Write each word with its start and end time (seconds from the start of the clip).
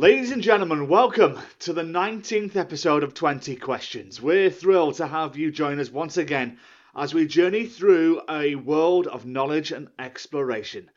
Ladies 0.00 0.30
and 0.30 0.44
gentlemen, 0.44 0.86
welcome 0.86 1.40
to 1.58 1.72
the 1.72 1.82
19th 1.82 2.54
episode 2.54 3.02
of 3.02 3.14
20 3.14 3.56
Questions. 3.56 4.22
We're 4.22 4.48
thrilled 4.48 4.94
to 4.98 5.08
have 5.08 5.36
you 5.36 5.50
join 5.50 5.80
us 5.80 5.90
once 5.90 6.16
again 6.16 6.60
as 6.94 7.12
we 7.12 7.26
journey 7.26 7.66
through 7.66 8.22
a 8.30 8.54
world 8.54 9.08
of 9.08 9.26
knowledge 9.26 9.72
and 9.72 9.88
exploration. 9.98 10.88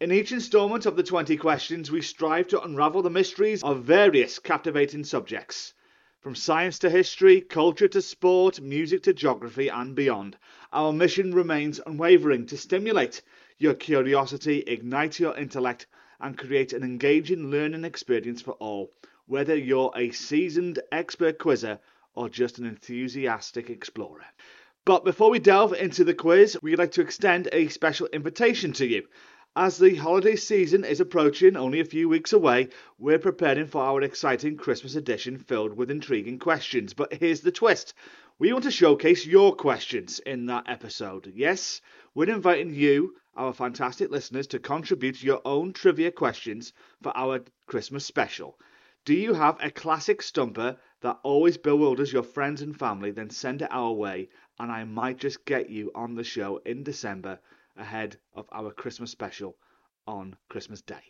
In 0.00 0.10
each 0.10 0.32
instalment 0.32 0.86
of 0.86 0.96
the 0.96 1.02
20 1.02 1.36
Questions, 1.36 1.90
we 1.90 2.00
strive 2.00 2.48
to 2.48 2.62
unravel 2.62 3.02
the 3.02 3.10
mysteries 3.10 3.62
of 3.62 3.82
various 3.82 4.38
captivating 4.38 5.04
subjects. 5.04 5.74
From 6.20 6.34
science 6.34 6.78
to 6.78 6.88
history, 6.88 7.42
culture 7.42 7.88
to 7.88 8.00
sport, 8.00 8.62
music 8.62 9.02
to 9.02 9.12
geography, 9.12 9.68
and 9.68 9.94
beyond, 9.94 10.38
our 10.72 10.94
mission 10.94 11.34
remains 11.34 11.78
unwavering 11.86 12.46
to 12.46 12.56
stimulate 12.56 13.20
your 13.58 13.74
curiosity, 13.74 14.64
ignite 14.66 15.20
your 15.20 15.36
intellect, 15.36 15.86
and 16.20 16.38
create 16.38 16.72
an 16.72 16.82
engaging 16.82 17.50
learning 17.50 17.84
experience 17.84 18.42
for 18.42 18.52
all, 18.52 18.92
whether 19.26 19.56
you're 19.56 19.92
a 19.96 20.10
seasoned 20.10 20.80
expert 20.92 21.38
quizzer 21.38 21.78
or 22.14 22.28
just 22.28 22.58
an 22.58 22.66
enthusiastic 22.66 23.70
explorer. 23.70 24.24
But 24.84 25.04
before 25.04 25.30
we 25.30 25.38
delve 25.38 25.72
into 25.72 26.04
the 26.04 26.14
quiz, 26.14 26.56
we'd 26.62 26.78
like 26.78 26.92
to 26.92 27.00
extend 27.00 27.48
a 27.52 27.68
special 27.68 28.06
invitation 28.12 28.72
to 28.74 28.86
you. 28.86 29.08
As 29.56 29.78
the 29.78 29.94
holiday 29.94 30.36
season 30.36 30.84
is 30.84 31.00
approaching, 31.00 31.56
only 31.56 31.80
a 31.80 31.84
few 31.84 32.08
weeks 32.08 32.32
away, 32.32 32.68
we're 32.98 33.18
preparing 33.18 33.66
for 33.66 33.82
our 33.82 34.02
exciting 34.02 34.56
Christmas 34.56 34.94
edition 34.94 35.38
filled 35.38 35.76
with 35.76 35.90
intriguing 35.90 36.38
questions. 36.38 36.92
But 36.92 37.14
here's 37.14 37.40
the 37.40 37.50
twist 37.50 37.94
we 38.38 38.52
want 38.52 38.64
to 38.64 38.70
showcase 38.70 39.24
your 39.24 39.56
questions 39.56 40.18
in 40.20 40.44
that 40.46 40.68
episode. 40.68 41.32
Yes, 41.34 41.80
we're 42.14 42.28
inviting 42.28 42.74
you 42.74 43.14
our 43.36 43.52
fantastic 43.52 44.10
listeners 44.10 44.46
to 44.48 44.58
contribute 44.58 45.22
your 45.22 45.40
own 45.44 45.72
trivia 45.72 46.10
questions 46.10 46.72
for 47.02 47.16
our 47.16 47.44
Christmas 47.66 48.04
special. 48.04 48.58
Do 49.04 49.14
you 49.14 49.34
have 49.34 49.56
a 49.60 49.70
classic 49.70 50.20
stumper 50.22 50.76
that 51.00 51.20
always 51.22 51.56
bewilders 51.56 52.12
your 52.12 52.22
friends 52.22 52.62
and 52.62 52.76
family? 52.76 53.12
Then 53.12 53.30
send 53.30 53.62
it 53.62 53.68
our 53.70 53.92
way, 53.92 54.28
and 54.58 54.72
I 54.72 54.84
might 54.84 55.18
just 55.18 55.44
get 55.44 55.70
you 55.70 55.92
on 55.94 56.14
the 56.14 56.24
show 56.24 56.56
in 56.66 56.82
December 56.82 57.38
ahead 57.76 58.18
of 58.34 58.48
our 58.50 58.72
Christmas 58.72 59.10
special 59.10 59.56
on 60.06 60.36
Christmas 60.48 60.82
Day. 60.82 61.02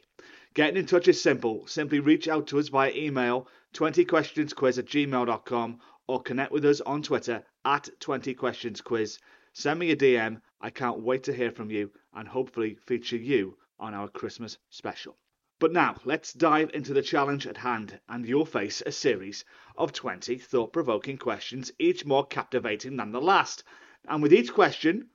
Getting 0.55 0.77
in 0.77 0.87
touch 0.87 1.09
is 1.09 1.21
simple. 1.21 1.67
Simply 1.67 2.01
reach 2.01 2.29
out 2.29 2.47
to 2.49 2.59
us 2.59 2.69
via 2.69 2.91
email 2.95 3.49
20questionsquiz 3.75 4.79
at 4.79 4.87
gmail.com 4.87 5.81
or 6.07 6.23
connect 6.23 6.53
with 6.53 6.65
us 6.65 6.81
on 6.81 7.03
Twitter 7.03 7.45
at 7.65 7.89
20questionsquiz. 8.01 9.19
Send 9.59 9.81
me 9.81 9.91
a 9.91 9.97
DM. 9.97 10.43
I 10.61 10.69
can't 10.69 11.01
wait 11.01 11.23
to 11.23 11.33
hear 11.33 11.51
from 11.51 11.71
you 11.71 11.91
and 12.13 12.29
hopefully 12.29 12.75
feature 12.75 13.17
you 13.17 13.57
on 13.79 13.95
our 13.95 14.07
Christmas 14.07 14.59
special. 14.69 15.17
But 15.59 15.73
now, 15.73 15.97
let's 16.05 16.35
dive 16.35 16.71
into 16.75 16.93
the 16.93 17.01
challenge 17.01 17.47
at 17.47 17.57
hand, 17.57 17.99
and 18.07 18.29
you'll 18.29 18.45
face 18.45 18.83
a 18.85 18.93
series 18.93 19.47
of 19.75 19.95
20 19.95 20.37
thought 20.37 20.75
provoking 20.75 21.17
questions, 21.17 21.73
each 21.79 22.05
more 22.05 22.27
captivating 22.27 22.99
than 22.99 23.13
the 23.13 23.21
last. 23.23 23.65
And 24.07 24.23
with 24.23 24.35
each 24.35 24.53
question, 24.53 25.09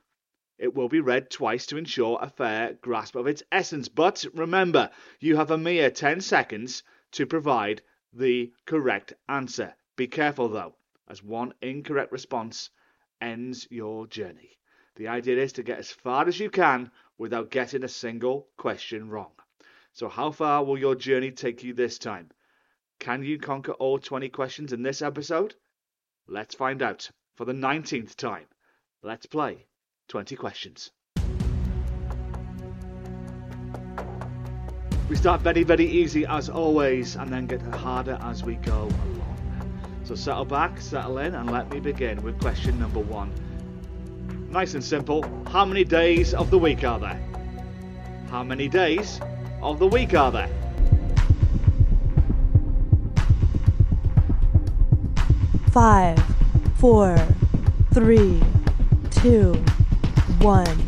it 0.58 0.74
will 0.74 0.88
be 0.88 0.98
read 0.98 1.30
twice 1.30 1.64
to 1.66 1.76
ensure 1.76 2.18
a 2.20 2.28
fair 2.28 2.74
grasp 2.74 3.14
of 3.14 3.28
its 3.28 3.44
essence. 3.52 3.86
But 3.86 4.26
remember, 4.34 4.90
you 5.20 5.36
have 5.36 5.52
a 5.52 5.56
mere 5.56 5.88
10 5.88 6.20
seconds 6.20 6.82
to 7.12 7.26
provide 7.26 7.80
the 8.12 8.52
correct 8.66 9.12
answer. 9.28 9.76
Be 9.94 10.08
careful 10.08 10.48
though, 10.48 10.74
as 11.06 11.22
one 11.22 11.54
incorrect 11.62 12.10
response 12.10 12.70
ends 13.22 13.68
your 13.70 14.06
journey. 14.08 14.58
The 14.96 15.08
idea 15.08 15.38
is 15.38 15.52
to 15.54 15.62
get 15.62 15.78
as 15.78 15.90
far 15.90 16.26
as 16.26 16.38
you 16.40 16.50
can 16.50 16.90
without 17.16 17.50
getting 17.50 17.84
a 17.84 17.88
single 17.88 18.48
question 18.58 19.08
wrong. 19.08 19.32
So, 19.92 20.08
how 20.08 20.32
far 20.32 20.64
will 20.64 20.76
your 20.76 20.96
journey 20.96 21.30
take 21.30 21.62
you 21.62 21.72
this 21.72 21.98
time? 21.98 22.30
Can 22.98 23.22
you 23.22 23.38
conquer 23.38 23.72
all 23.72 23.98
20 23.98 24.28
questions 24.28 24.72
in 24.72 24.82
this 24.82 25.02
episode? 25.02 25.54
Let's 26.26 26.54
find 26.54 26.82
out 26.82 27.10
for 27.36 27.44
the 27.44 27.52
19th 27.52 28.16
time. 28.16 28.46
Let's 29.02 29.26
play 29.26 29.66
20 30.08 30.36
questions. 30.36 30.90
We 35.08 35.16
start 35.16 35.42
very, 35.42 35.62
very 35.62 35.86
easy 35.86 36.24
as 36.26 36.48
always 36.48 37.16
and 37.16 37.32
then 37.32 37.46
get 37.46 37.60
harder 37.60 38.18
as 38.22 38.42
we 38.42 38.54
go 38.56 38.88
along. 38.88 39.21
So 40.12 40.16
settle 40.16 40.44
back, 40.44 40.78
settle 40.78 41.16
in, 41.16 41.34
and 41.34 41.50
let 41.50 41.72
me 41.72 41.80
begin 41.80 42.20
with 42.22 42.38
question 42.38 42.78
number 42.78 43.00
one. 43.00 43.32
Nice 44.50 44.74
and 44.74 44.84
simple. 44.84 45.24
How 45.48 45.64
many 45.64 45.84
days 45.84 46.34
of 46.34 46.50
the 46.50 46.58
week 46.58 46.84
are 46.84 46.98
there? 46.98 47.18
How 48.28 48.42
many 48.42 48.68
days 48.68 49.22
of 49.62 49.78
the 49.78 49.86
week 49.86 50.12
are 50.12 50.30
there? 50.30 50.50
Five, 55.70 56.22
four, 56.76 57.16
three, 57.94 58.38
two, 59.12 59.54
one. 60.42 60.86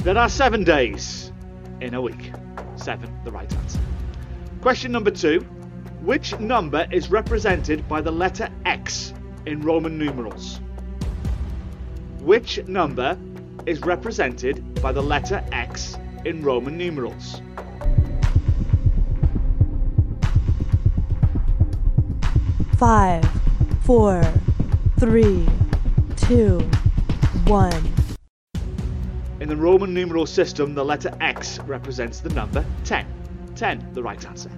There 0.00 0.18
are 0.18 0.28
seven 0.28 0.64
days 0.64 1.32
in 1.80 1.94
a 1.94 2.02
week. 2.02 2.32
Seven, 2.76 3.10
the 3.24 3.30
right 3.30 3.50
answer. 3.50 3.80
Question 4.60 4.92
number 4.92 5.12
two 5.12 5.46
which 6.08 6.40
number 6.40 6.86
is 6.90 7.10
represented 7.10 7.86
by 7.86 8.00
the 8.00 8.10
letter 8.10 8.48
X 8.64 9.12
in 9.44 9.60
Roman 9.60 9.98
numerals? 9.98 10.58
Which 12.20 12.66
number 12.66 13.18
is 13.66 13.82
represented 13.82 14.80
by 14.80 14.90
the 14.90 15.02
letter 15.02 15.44
X 15.52 15.98
in 16.24 16.42
Roman 16.42 16.78
numerals? 16.78 17.42
Five, 22.78 23.28
four, 23.82 24.22
three, 24.98 25.46
two, 26.16 26.60
one. 27.46 27.92
In 29.40 29.48
the 29.50 29.56
Roman 29.56 29.92
numeral 29.92 30.24
system, 30.24 30.74
the 30.74 30.86
letter 30.86 31.14
X 31.20 31.58
represents 31.66 32.20
the 32.20 32.30
number 32.30 32.64
10. 32.84 33.06
10, 33.56 33.92
the 33.92 34.02
right 34.02 34.24
answer. 34.24 34.50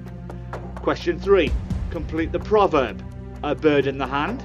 Question 0.82 1.20
3. 1.20 1.52
Complete 1.90 2.32
the 2.32 2.38
proverb. 2.38 3.04
A 3.42 3.54
bird 3.54 3.86
in 3.86 3.98
the 3.98 4.06
hand. 4.06 4.42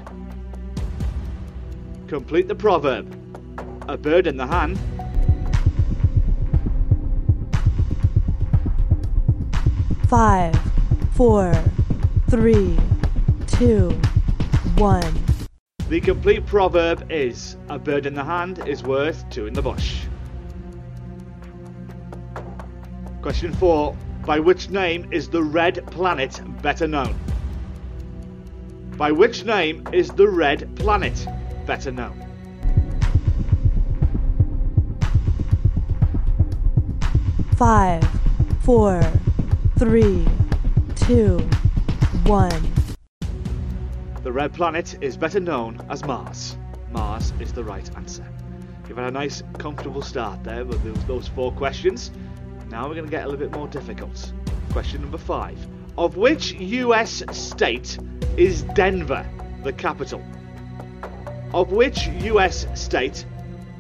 Complete 2.07 2.49
the 2.49 2.55
proverb. 2.55 3.07
A 3.87 3.95
bird 3.95 4.27
in 4.27 4.35
the 4.35 4.45
hand. 4.45 4.77
Five, 10.09 10.59
four, 11.13 11.53
three, 12.29 12.77
two, 13.47 13.91
one. 14.75 15.13
The 15.87 16.01
complete 16.01 16.45
proverb 16.45 17.09
is 17.09 17.55
A 17.69 17.79
bird 17.79 18.05
in 18.05 18.13
the 18.13 18.25
hand 18.25 18.67
is 18.67 18.83
worth 18.83 19.27
two 19.29 19.47
in 19.47 19.53
the 19.53 19.61
bush. 19.61 20.01
Question 23.21 23.53
4. 23.53 23.95
By 24.25 24.39
which 24.39 24.71
name 24.71 25.07
is 25.11 25.29
the 25.29 25.43
red 25.43 25.85
planet 25.91 26.41
better 26.63 26.87
known? 26.87 27.13
By 28.97 29.11
which 29.11 29.45
name 29.45 29.87
is 29.93 30.09
the 30.09 30.27
red 30.27 30.75
planet 30.75 31.27
better 31.67 31.91
known? 31.91 32.25
Five, 37.55 38.03
four, 38.61 38.99
three, 39.77 40.25
two, 40.95 41.37
one. 42.23 42.73
The 44.23 44.31
red 44.31 44.53
planet 44.53 44.97
is 45.01 45.15
better 45.17 45.39
known 45.39 45.85
as 45.87 46.03
Mars. 46.03 46.57
Mars 46.89 47.31
is 47.39 47.53
the 47.53 47.63
right 47.63 47.87
answer. 47.95 48.27
You've 48.89 48.97
had 48.97 49.07
a 49.07 49.11
nice, 49.11 49.43
comfortable 49.59 50.01
start 50.01 50.43
there 50.43 50.65
with 50.65 50.83
those, 50.83 51.05
those 51.05 51.27
four 51.27 51.51
questions. 51.51 52.09
Now 52.69 52.87
we're 52.87 52.95
going 52.95 53.05
to 53.05 53.11
get 53.11 53.25
a 53.25 53.27
little 53.27 53.39
bit 53.39 53.55
more 53.55 53.67
difficult. 53.67 54.33
Question 54.71 55.01
number 55.01 55.17
five. 55.17 55.57
Of 55.97 56.17
which 56.17 56.53
US 56.53 57.23
state 57.31 57.97
is 58.37 58.63
Denver 58.73 59.25
the 59.63 59.71
capital? 59.71 60.23
Of 61.53 61.71
which 61.71 62.07
US 62.07 62.67
state 62.73 63.25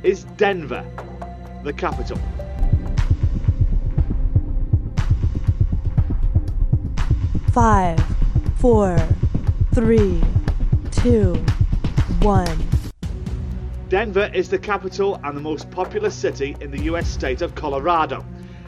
is 0.03 0.23
Denver 0.37 0.85
the 1.63 1.73
capital? 1.73 2.19
Five, 7.51 7.99
four, 8.57 8.97
three, 9.73 10.21
two, 10.91 11.33
one. 12.21 12.67
Denver 13.89 14.29
is 14.33 14.49
the 14.49 14.57
capital 14.59 15.19
and 15.23 15.35
the 15.35 15.41
most 15.41 15.69
populous 15.71 16.15
city 16.15 16.55
in 16.61 16.71
the 16.71 16.83
US 16.83 17.07
state 17.07 17.41
of 17.41 17.55
Colorado. 17.55 18.25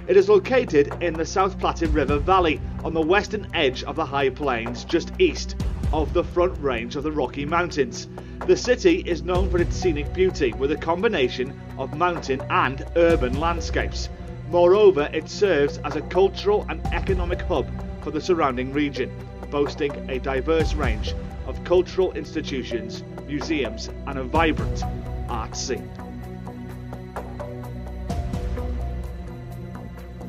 It 0.07 0.15
is 0.15 0.29
located 0.29 1.03
in 1.03 1.15
the 1.15 1.25
South 1.25 1.59
Platte 1.59 1.81
River 1.81 2.17
Valley 2.17 2.61
on 2.85 2.93
the 2.93 3.01
western 3.01 3.45
edge 3.53 3.83
of 3.83 3.97
the 3.97 4.05
High 4.05 4.29
Plains, 4.29 4.85
just 4.85 5.11
east 5.19 5.57
of 5.91 6.13
the 6.13 6.23
Front 6.23 6.57
Range 6.61 6.95
of 6.95 7.03
the 7.03 7.11
Rocky 7.11 7.45
Mountains. 7.45 8.07
The 8.45 8.55
city 8.55 8.99
is 8.99 9.23
known 9.23 9.49
for 9.49 9.59
its 9.59 9.75
scenic 9.75 10.13
beauty 10.13 10.53
with 10.53 10.71
a 10.71 10.77
combination 10.77 11.59
of 11.77 11.97
mountain 11.97 12.41
and 12.49 12.85
urban 12.95 13.37
landscapes. 13.37 14.07
Moreover, 14.49 15.09
it 15.11 15.27
serves 15.27 15.77
as 15.79 15.97
a 15.97 16.01
cultural 16.03 16.65
and 16.69 16.85
economic 16.93 17.41
hub 17.41 17.69
for 18.01 18.11
the 18.11 18.21
surrounding 18.21 18.71
region, 18.71 19.11
boasting 19.51 20.09
a 20.09 20.19
diverse 20.19 20.73
range 20.73 21.15
of 21.47 21.61
cultural 21.65 22.13
institutions, 22.13 23.03
museums, 23.25 23.89
and 24.05 24.17
a 24.17 24.23
vibrant 24.23 24.83
art 25.27 25.53
scene. 25.53 25.91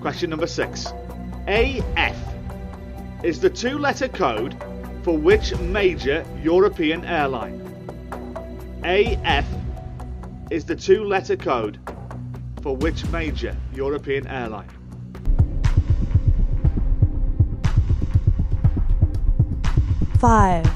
Question 0.09 0.31
number 0.31 0.47
six. 0.47 0.95
AF 1.49 2.17
is 3.23 3.41
the 3.41 3.51
two 3.51 3.77
letter 3.77 4.09
code 4.09 4.57
for 5.03 5.19
which 5.19 5.55
major 5.59 6.25
European 6.43 7.05
airline? 7.05 7.61
AF 8.85 9.45
is 10.51 10.65
the 10.65 10.75
two 10.75 11.05
letter 11.05 11.37
code 11.37 11.79
for 12.63 12.75
which 12.75 13.07
major 13.09 13.55
European 13.75 14.27
airline? 14.29 14.71
Five, 20.19 20.67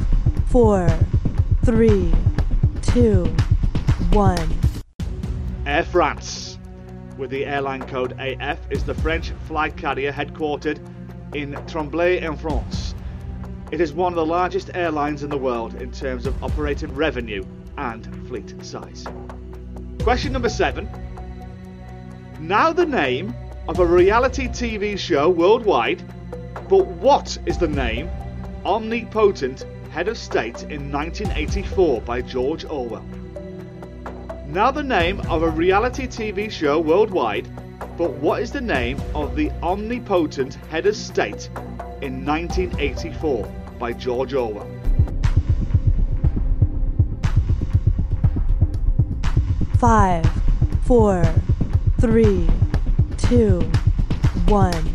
four, 0.48 0.86
three, 1.64 2.12
two, 2.82 3.24
one. 4.12 4.58
Air 5.64 5.84
France, 5.84 6.51
with 7.18 7.30
the 7.30 7.46
airline 7.46 7.82
code 7.86 8.14
AF, 8.18 8.58
is 8.70 8.84
the 8.84 8.94
French 8.94 9.30
flag 9.46 9.76
carrier 9.76 10.12
headquartered 10.12 10.78
in 11.34 11.54
Tremblay-en-France. 11.66 12.94
It 13.70 13.80
is 13.80 13.92
one 13.92 14.12
of 14.12 14.16
the 14.16 14.26
largest 14.26 14.70
airlines 14.74 15.22
in 15.22 15.30
the 15.30 15.38
world 15.38 15.80
in 15.80 15.90
terms 15.90 16.26
of 16.26 16.42
operating 16.44 16.94
revenue 16.94 17.44
and 17.78 18.28
fleet 18.28 18.54
size. 18.64 19.06
Question 20.00 20.32
number 20.32 20.48
seven. 20.48 20.88
Now 22.40 22.72
the 22.72 22.84
name 22.84 23.34
of 23.68 23.78
a 23.78 23.86
reality 23.86 24.48
TV 24.48 24.98
show 24.98 25.28
worldwide, 25.30 26.02
but 26.68 26.86
what 26.86 27.38
is 27.46 27.56
the 27.56 27.68
name 27.68 28.10
Omnipotent 28.64 29.64
Head 29.90 30.08
of 30.08 30.18
State 30.18 30.64
in 30.64 30.90
1984 30.90 32.00
by 32.02 32.20
George 32.20 32.64
Orwell? 32.64 33.04
Now 34.52 34.70
the 34.70 34.82
name 34.82 35.18
of 35.30 35.42
a 35.42 35.48
reality 35.48 36.06
TV 36.06 36.50
show 36.50 36.78
worldwide, 36.78 37.48
but 37.96 38.10
what 38.10 38.42
is 38.42 38.52
the 38.52 38.60
name 38.60 39.00
of 39.14 39.34
the 39.34 39.50
omnipotent 39.62 40.56
head 40.68 40.84
of 40.84 40.94
state 40.94 41.48
in 42.02 42.22
1984 42.22 43.50
by 43.78 43.94
George 43.94 44.34
Orwell? 44.34 44.70
Five, 49.78 50.30
four, 50.84 51.24
three, 51.98 52.46
two, 53.16 53.60
one. 54.48 54.94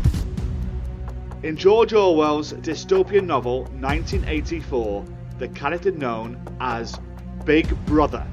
In 1.42 1.56
George 1.56 1.94
Orwell's 1.94 2.52
dystopian 2.52 3.26
novel 3.26 3.62
1984, 3.80 5.04
the 5.40 5.48
character 5.48 5.90
known 5.90 6.40
as 6.60 6.96
Big 7.44 7.68
Brother 7.86 8.24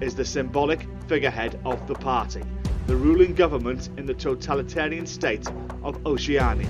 is 0.00 0.14
the 0.14 0.24
symbolic 0.24 0.86
figurehead 1.06 1.58
of 1.64 1.86
the 1.86 1.94
party, 1.94 2.42
the 2.86 2.96
ruling 2.96 3.34
government 3.34 3.88
in 3.96 4.06
the 4.06 4.14
totalitarian 4.14 5.06
state 5.06 5.46
of 5.82 6.04
Oceania. 6.06 6.68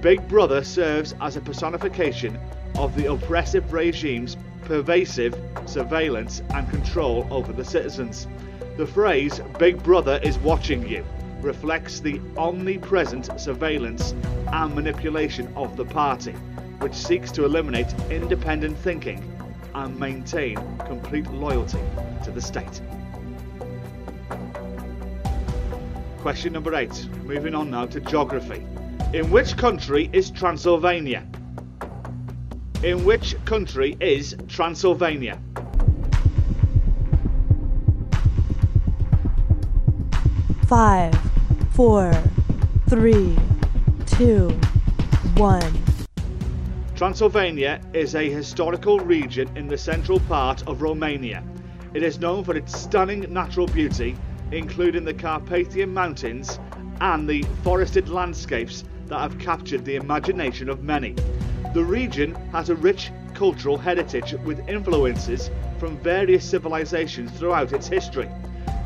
Big 0.00 0.26
Brother 0.28 0.62
serves 0.62 1.14
as 1.20 1.36
a 1.36 1.40
personification 1.40 2.38
of 2.76 2.94
the 2.94 3.10
oppressive 3.10 3.72
regime's 3.72 4.36
pervasive 4.62 5.34
surveillance 5.66 6.42
and 6.54 6.68
control 6.70 7.26
over 7.30 7.52
the 7.52 7.64
citizens. 7.64 8.26
The 8.76 8.86
phrase 8.86 9.40
Big 9.58 9.82
Brother 9.82 10.20
is 10.22 10.38
watching 10.38 10.86
you 10.88 11.04
reflects 11.40 12.00
the 12.00 12.20
omnipresent 12.36 13.38
surveillance 13.38 14.14
and 14.52 14.74
manipulation 14.74 15.52
of 15.56 15.76
the 15.76 15.84
party, 15.84 16.32
which 16.80 16.94
seeks 16.94 17.30
to 17.32 17.44
eliminate 17.44 17.94
independent 18.10 18.78
thinking 18.78 19.33
and 19.74 19.98
maintain 19.98 20.56
complete 20.86 21.26
loyalty 21.30 21.80
to 22.22 22.30
the 22.30 22.40
state. 22.40 22.80
Question 26.18 26.52
number 26.52 26.74
eight. 26.74 27.08
Moving 27.24 27.54
on 27.54 27.70
now 27.70 27.86
to 27.86 28.00
geography. 28.00 28.64
In 29.12 29.30
which 29.30 29.56
country 29.56 30.08
is 30.12 30.30
Transylvania? 30.30 31.26
In 32.82 33.04
which 33.04 33.36
country 33.44 33.96
is 34.00 34.36
Transylvania? 34.48 35.38
Five, 40.66 41.14
four, 41.72 42.12
three, 42.88 43.36
two, 44.06 44.48
one. 45.36 45.83
Transylvania 46.96 47.80
is 47.92 48.14
a 48.14 48.30
historical 48.30 49.00
region 49.00 49.50
in 49.56 49.66
the 49.66 49.76
central 49.76 50.20
part 50.20 50.62
of 50.68 50.80
Romania. 50.80 51.42
It 51.92 52.04
is 52.04 52.20
known 52.20 52.44
for 52.44 52.56
its 52.56 52.80
stunning 52.80 53.32
natural 53.32 53.66
beauty, 53.66 54.16
including 54.52 55.04
the 55.04 55.12
Carpathian 55.12 55.92
Mountains 55.92 56.60
and 57.00 57.28
the 57.28 57.42
forested 57.64 58.08
landscapes 58.08 58.84
that 59.06 59.18
have 59.18 59.40
captured 59.40 59.84
the 59.84 59.96
imagination 59.96 60.68
of 60.68 60.84
many. 60.84 61.16
The 61.74 61.82
region 61.82 62.32
has 62.52 62.70
a 62.70 62.76
rich 62.76 63.10
cultural 63.34 63.76
heritage 63.76 64.34
with 64.44 64.68
influences 64.68 65.50
from 65.80 65.98
various 65.98 66.48
civilizations 66.48 67.32
throughout 67.32 67.72
its 67.72 67.88
history. 67.88 68.28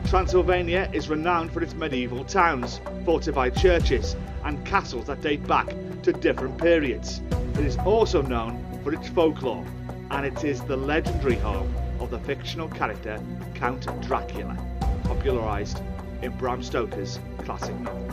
Transylvania 0.06 0.88
is 0.94 1.10
renowned 1.10 1.52
for 1.52 1.62
its 1.62 1.74
medieval 1.74 2.24
towns, 2.24 2.80
fortified 3.04 3.54
churches, 3.54 4.16
and 4.44 4.64
castles 4.64 5.08
that 5.08 5.20
date 5.20 5.46
back 5.46 5.68
to 6.02 6.14
different 6.14 6.56
periods. 6.56 7.20
It 7.58 7.64
is 7.64 7.76
also 7.78 8.22
known 8.22 8.64
for 8.84 8.94
its 8.94 9.08
folklore, 9.08 9.66
and 10.12 10.24
it 10.24 10.44
is 10.44 10.60
the 10.62 10.76
legendary 10.76 11.34
home 11.34 11.74
of 11.98 12.08
the 12.08 12.20
fictional 12.20 12.68
character 12.68 13.20
Count 13.56 13.84
Dracula, 14.00 14.56
popularised 15.02 15.82
in 16.22 16.30
Bram 16.38 16.62
Stoker's 16.62 17.18
classic 17.38 17.74
novel. 17.80 18.08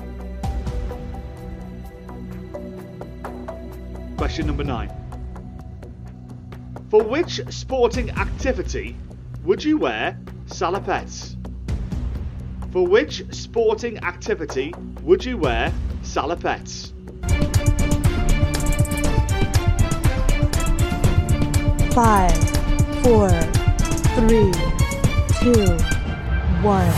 Question 4.18 4.48
number 4.48 4.64
nine. 4.64 4.90
For 6.90 7.04
which 7.04 7.40
sporting 7.50 8.10
activity 8.10 8.98
would 9.44 9.64
you 9.64 9.78
wear 9.78 10.18
salopettes? 10.48 11.36
For 12.72 12.88
which 12.88 13.24
sporting 13.32 14.00
activity 14.00 14.74
would 15.04 15.24
you 15.24 15.38
wear 15.38 15.72
salopettes? 16.02 16.95
Five, 21.96 22.36
four, 23.04 23.30
three, 24.20 24.52
two, 25.40 25.78
one. 26.62 26.92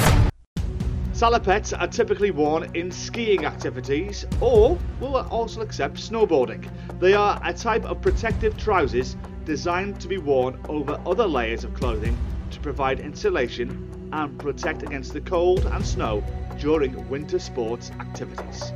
Salopettes 1.13 1.79
are 1.79 1.85
typically 1.85 2.31
worn 2.31 2.71
in 2.75 2.89
skiing 2.89 3.45
activities 3.45 4.25
or 4.41 4.75
will 4.99 5.17
also 5.17 5.61
accept 5.61 5.97
snowboarding. 5.97 6.67
They 6.99 7.13
are 7.13 7.39
a 7.43 7.53
type 7.53 7.85
of 7.85 8.01
protective 8.01 8.57
trousers 8.57 9.15
designed 9.45 10.01
to 10.01 10.07
be 10.07 10.17
worn 10.17 10.59
over 10.67 10.99
other 11.05 11.27
layers 11.27 11.63
of 11.63 11.75
clothing 11.75 12.17
to 12.49 12.59
provide 12.59 12.99
insulation 12.99 14.09
and 14.13 14.39
protect 14.39 14.81
against 14.81 15.13
the 15.13 15.21
cold 15.21 15.63
and 15.67 15.85
snow 15.85 16.23
during 16.57 17.07
winter 17.07 17.37
sports 17.37 17.91
activities. 17.99 18.73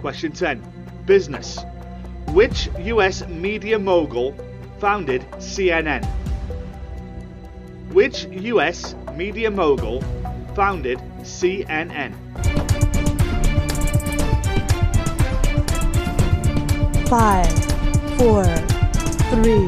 Question 0.00 0.32
10. 0.32 0.60
Business. 1.06 1.60
Which 2.34 2.68
US 2.78 3.26
media 3.26 3.78
mogul 3.78 4.34
founded 4.78 5.22
CNN? 5.38 6.04
Which 7.90 8.26
US 8.26 8.94
media 9.14 9.50
mogul 9.50 10.02
founded 10.54 10.98
CNN? 11.22 12.12
Five, 17.08 17.48
four, 18.18 18.44
three, 19.32 19.66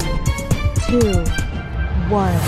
two, 0.86 1.24
one. 2.12 2.38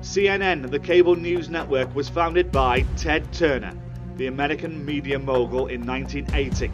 CNN, 0.00 0.70
the 0.70 0.78
cable 0.78 1.16
news 1.16 1.50
network, 1.50 1.92
was 1.94 2.08
founded 2.08 2.52
by 2.52 2.82
Ted 2.96 3.30
Turner, 3.32 3.74
the 4.16 4.28
American 4.28 4.84
media 4.86 5.18
mogul, 5.18 5.66
in 5.66 5.84
1980. 5.84 6.70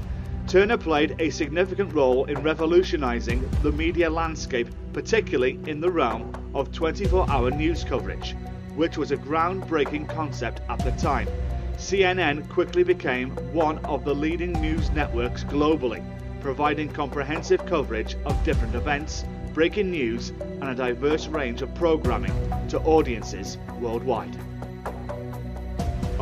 Turner 0.49 0.77
played 0.77 1.17
a 1.19 1.31
significant 1.31 1.95
role 1.95 2.25
in 2.25 2.43
revolutionizing 2.43 3.49
the 3.63 3.73
media 3.73 4.11
landscape, 4.11 4.69
particularly 4.93 5.59
in 5.67 5.81
the 5.81 5.91
realm 5.91 6.33
of 6.55 6.73
24 6.73 7.31
hour 7.31 7.51
news 7.51 7.85
coverage, 7.85 8.37
which 8.75 8.99
was 8.99 9.13
a 9.13 9.17
groundbreaking 9.17 10.09
concept 10.09 10.61
at 10.69 10.79
the 10.81 10.91
time. 10.93 11.29
CNN 11.77 12.47
quickly 12.49 12.83
became 12.83 13.31
one 13.53 13.79
of 13.87 14.05
the 14.05 14.15
leading 14.15 14.53
news 14.53 14.91
networks 14.91 15.45
globally, 15.45 16.05
providing 16.41 16.89
comprehensive 16.89 17.65
coverage 17.65 18.17
of 18.27 18.45
different 18.45 18.75
events, 18.75 19.25
breaking 19.55 19.91
news, 19.91 20.31
and 20.61 20.65
a 20.65 20.75
diverse 20.75 21.29
range 21.29 21.63
of 21.63 21.75
programming 21.75 22.33
to 22.69 22.79
audiences 22.81 23.59
worldwide. 23.81 24.37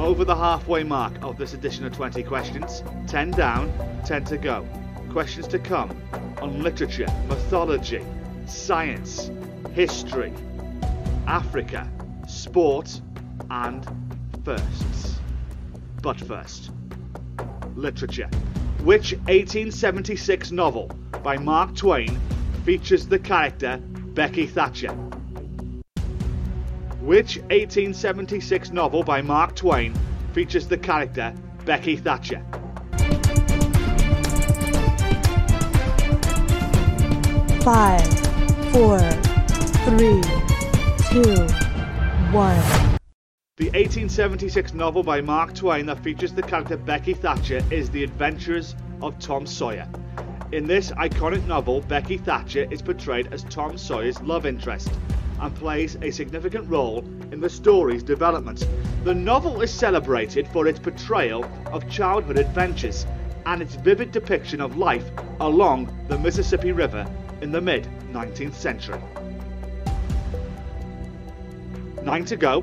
Over 0.00 0.24
the 0.24 0.34
halfway 0.34 0.82
mark 0.82 1.12
of 1.22 1.36
this 1.36 1.52
edition 1.52 1.84
of 1.84 1.92
20 1.92 2.22
questions. 2.22 2.82
10 3.06 3.32
down, 3.32 3.70
10 4.06 4.24
to 4.24 4.38
go. 4.38 4.66
Questions 5.10 5.46
to 5.48 5.58
come 5.58 5.90
on 6.40 6.62
literature, 6.62 7.06
mythology, 7.28 8.02
science, 8.46 9.30
history, 9.74 10.32
Africa, 11.26 11.86
sport, 12.26 13.02
and 13.50 13.86
firsts. 14.42 15.18
But 16.02 16.18
first, 16.18 16.70
literature. 17.76 18.30
Which 18.84 19.12
1876 19.12 20.50
novel 20.50 20.90
by 21.22 21.36
Mark 21.36 21.76
Twain 21.76 22.18
features 22.64 23.06
the 23.06 23.18
character 23.18 23.76
Becky 24.14 24.46
Thatcher? 24.46 24.96
Which 27.00 27.38
1876 27.38 28.72
novel 28.72 29.02
by 29.02 29.22
Mark 29.22 29.56
Twain 29.56 29.94
features 30.34 30.68
the 30.68 30.76
character 30.76 31.32
Becky 31.64 31.96
Thatcher? 31.96 32.44
Five, 37.62 38.06
four, 38.70 38.98
three, 39.88 40.20
two, 41.08 41.46
one. 42.34 42.60
The 43.56 43.70
1876 43.70 44.74
novel 44.74 45.02
by 45.02 45.22
Mark 45.22 45.54
Twain 45.54 45.86
that 45.86 46.04
features 46.04 46.34
the 46.34 46.42
character 46.42 46.76
Becky 46.76 47.14
Thatcher 47.14 47.62
is 47.70 47.88
The 47.88 48.04
Adventures 48.04 48.76
of 49.00 49.18
Tom 49.18 49.46
Sawyer. 49.46 49.88
In 50.52 50.66
this 50.66 50.90
iconic 50.90 51.46
novel, 51.46 51.80
Becky 51.80 52.18
Thatcher 52.18 52.66
is 52.70 52.82
portrayed 52.82 53.32
as 53.32 53.44
Tom 53.44 53.78
Sawyer's 53.78 54.20
love 54.20 54.44
interest 54.44 54.90
and 55.40 55.54
plays 55.56 55.96
a 56.02 56.10
significant 56.10 56.68
role 56.68 56.98
in 57.32 57.40
the 57.40 57.48
story's 57.48 58.02
development. 58.02 58.66
The 59.04 59.14
novel 59.14 59.62
is 59.62 59.72
celebrated 59.72 60.46
for 60.48 60.66
its 60.66 60.78
portrayal 60.78 61.44
of 61.66 61.88
childhood 61.88 62.38
adventures 62.38 63.06
and 63.46 63.62
its 63.62 63.74
vivid 63.76 64.12
depiction 64.12 64.60
of 64.60 64.76
life 64.76 65.10
along 65.40 65.96
the 66.08 66.18
Mississippi 66.18 66.72
River 66.72 67.06
in 67.40 67.50
the 67.50 67.60
mid 67.60 67.88
19th 68.12 68.54
century. 68.54 69.00
Nine 72.02 72.24
to 72.26 72.36
go. 72.36 72.62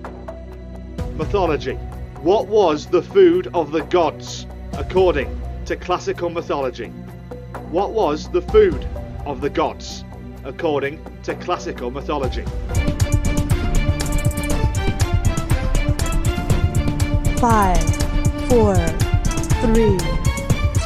Mythology. 1.16 1.76
What 2.22 2.48
was 2.48 2.88
the 2.88 3.02
food 3.02 3.48
of 3.54 3.72
the 3.72 3.84
gods 3.84 4.46
according 4.74 5.42
to 5.66 5.76
classical 5.76 6.30
mythology? 6.30 6.88
What 7.70 7.92
was 7.92 8.30
the 8.30 8.42
food 8.42 8.88
of 9.26 9.42
the 9.42 9.50
gods 9.50 10.04
according 10.48 11.04
to 11.24 11.36
classical 11.36 11.92
mythology? 11.92 12.44
Five, 17.38 17.84
four, 18.48 18.76
three, 19.62 19.98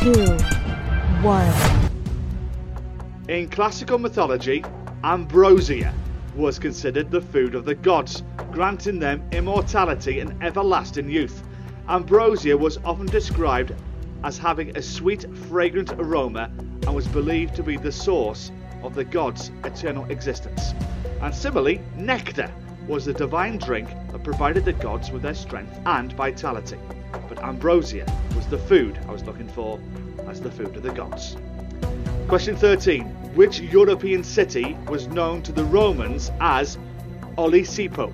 two, 0.01 0.35
one. 1.21 1.53
In 3.29 3.47
classical 3.49 3.99
mythology, 3.99 4.65
ambrosia 5.03 5.93
was 6.35 6.57
considered 6.57 7.11
the 7.11 7.21
food 7.21 7.53
of 7.53 7.63
the 7.63 7.75
gods, 7.75 8.23
granting 8.51 8.99
them 8.99 9.23
immortality 9.31 10.19
and 10.19 10.41
everlasting 10.43 11.07
youth. 11.07 11.43
Ambrosia 11.87 12.57
was 12.57 12.79
often 12.83 13.05
described 13.05 13.75
as 14.23 14.37
having 14.37 14.75
a 14.75 14.81
sweet, 14.81 15.25
fragrant 15.49 15.91
aroma 15.93 16.51
and 16.57 16.95
was 16.95 17.07
believed 17.07 17.55
to 17.55 17.63
be 17.63 17.77
the 17.77 17.91
source 17.91 18.51
of 18.83 18.95
the 18.95 19.03
gods' 19.03 19.51
eternal 19.63 20.05
existence. 20.05 20.73
And 21.21 21.33
similarly, 21.33 21.81
nectar 21.95 22.51
was 22.87 23.05
the 23.05 23.13
divine 23.13 23.57
drink 23.57 23.89
that 24.11 24.23
provided 24.23 24.65
the 24.65 24.73
gods 24.73 25.11
with 25.11 25.21
their 25.21 25.33
strength 25.33 25.79
and 25.85 26.11
vitality. 26.13 26.77
But 27.29 27.43
ambrosia 27.43 28.05
was 28.35 28.47
the 28.47 28.57
food 28.57 28.99
I 29.07 29.11
was 29.11 29.23
looking 29.23 29.47
for 29.47 29.79
as 30.27 30.41
the 30.41 30.51
food 30.51 30.75
of 30.75 30.83
the 30.83 30.91
gods. 30.91 31.37
Question 32.27 32.55
13. 32.55 33.05
Which 33.35 33.59
European 33.59 34.23
city 34.23 34.77
was 34.87 35.07
known 35.07 35.41
to 35.43 35.51
the 35.51 35.63
Romans 35.65 36.31
as 36.39 36.77
Olisipo? 37.37 38.09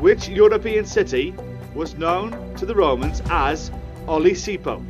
Which 0.00 0.28
European 0.28 0.84
city 0.84 1.34
was 1.74 1.94
known 1.96 2.54
to 2.56 2.66
the 2.66 2.74
Romans 2.74 3.22
as 3.30 3.70
Olisipo? 4.06 4.84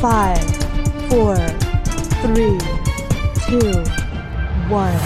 Five, 0.00 0.38
four, 1.10 1.34
three, 2.22 2.56
two, 3.48 3.82
one. 4.68 4.96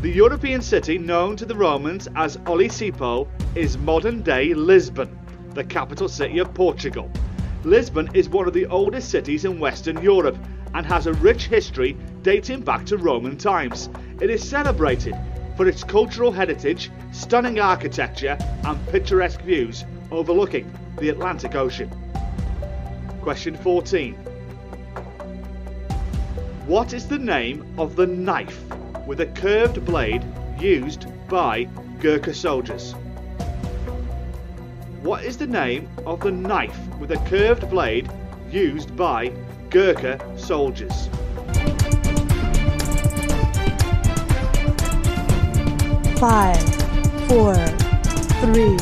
The 0.00 0.10
European 0.10 0.62
city 0.62 0.96
known 0.96 1.36
to 1.36 1.44
the 1.44 1.54
Romans 1.54 2.08
as 2.16 2.38
Olisipo 2.46 3.28
is 3.54 3.76
modern 3.76 4.22
day 4.22 4.54
Lisbon, 4.54 5.18
the 5.52 5.64
capital 5.64 6.08
city 6.08 6.38
of 6.38 6.54
Portugal. 6.54 7.10
Lisbon 7.62 8.08
is 8.14 8.30
one 8.30 8.48
of 8.48 8.54
the 8.54 8.64
oldest 8.66 9.10
cities 9.10 9.44
in 9.44 9.60
Western 9.60 10.00
Europe 10.02 10.38
and 10.72 10.86
has 10.86 11.06
a 11.06 11.12
rich 11.12 11.48
history 11.48 11.94
dating 12.22 12.62
back 12.62 12.86
to 12.86 12.96
Roman 12.96 13.36
times. 13.36 13.90
It 14.18 14.30
is 14.30 14.42
celebrated 14.42 15.14
for 15.58 15.68
its 15.68 15.84
cultural 15.84 16.32
heritage, 16.32 16.90
stunning 17.12 17.60
architecture, 17.60 18.38
and 18.64 18.88
picturesque 18.88 19.42
views 19.42 19.84
overlooking 20.10 20.72
the 20.98 21.10
Atlantic 21.10 21.54
Ocean. 21.54 21.90
Question 23.24 23.56
14. 23.56 24.12
What 26.66 26.92
is 26.92 27.08
the 27.08 27.18
name 27.18 27.64
of 27.78 27.96
the 27.96 28.06
knife 28.06 28.60
with 29.06 29.20
a 29.20 29.26
curved 29.28 29.82
blade 29.86 30.22
used 30.60 31.06
by 31.26 31.64
Gurkha 32.00 32.34
soldiers? 32.34 32.92
What 35.00 35.24
is 35.24 35.38
the 35.38 35.46
name 35.46 35.88
of 36.04 36.20
the 36.20 36.32
knife 36.32 36.78
with 36.98 37.12
a 37.12 37.16
curved 37.24 37.70
blade 37.70 38.10
used 38.50 38.94
by 38.94 39.32
Gurkha 39.70 40.20
soldiers? 40.36 41.08
Five, 46.18 46.62
four, 47.26 47.54
three, 48.42 48.76